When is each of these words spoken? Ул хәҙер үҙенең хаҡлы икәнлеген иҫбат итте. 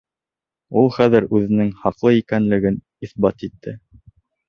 Ул 0.81 0.89
хәҙер 0.95 1.27
үҙенең 1.41 1.71
хаҡлы 1.83 2.17
икәнлеген 2.23 2.83
иҫбат 3.09 3.51
итте. 3.51 3.81